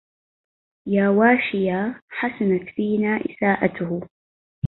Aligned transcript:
يا 0.87 1.09
واشيا 1.09 2.01
حسنت 2.09 2.69
فينا 2.75 3.17
إساءته 3.21 4.01